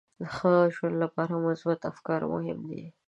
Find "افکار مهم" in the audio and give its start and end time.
1.91-2.59